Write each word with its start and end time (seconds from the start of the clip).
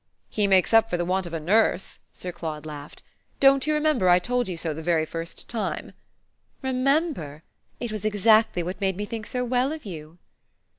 "He 0.31 0.47
makes 0.47 0.73
up 0.73 0.89
for 0.89 0.97
the 0.97 1.05
want 1.05 1.27
of 1.27 1.33
a 1.35 1.39
nurse!" 1.39 1.99
Sir 2.11 2.31
Claude 2.31 2.65
laughed. 2.65 3.03
"Don't 3.39 3.67
you 3.67 3.75
remember 3.75 4.09
I 4.09 4.17
told 4.17 4.47
you 4.47 4.57
so 4.57 4.73
the 4.73 4.81
very 4.81 5.05
first 5.05 5.47
time?" 5.47 5.91
"Remember? 6.63 7.43
It 7.79 7.91
was 7.91 8.03
exactly 8.03 8.63
what 8.63 8.81
made 8.81 8.97
me 8.97 9.05
think 9.05 9.27
so 9.27 9.45
well 9.45 9.71
of 9.71 9.85
you!" 9.85 10.17